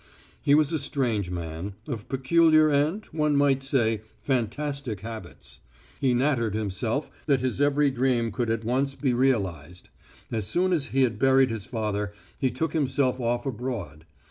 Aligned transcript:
He 0.41 0.55
was 0.55 0.73
a 0.73 0.79
strange 0.79 1.29
man, 1.29 1.75
of 1.87 2.09
peculiar 2.09 2.71
and, 2.71 3.05
one 3.11 3.35
might 3.35 3.61
say, 3.61 4.01
fantastic 4.19 5.01
habits. 5.01 5.59
He 5.99 6.11
flattered 6.15 6.55
himself 6.55 7.11
that 7.27 7.41
his 7.41 7.61
every 7.61 7.91
dream 7.91 8.31
could 8.31 8.49
at 8.49 8.65
once 8.65 8.95
be 8.95 9.13
realised. 9.13 9.89
As 10.31 10.47
soon 10.47 10.73
as 10.73 10.87
he 10.87 11.03
had 11.03 11.19
buried 11.19 11.51
his 11.51 11.67
father 11.67 12.13
he 12.39 12.49
took 12.49 12.73
himself 12.73 13.19
off 13.19 13.45
abroad. 13.45 14.07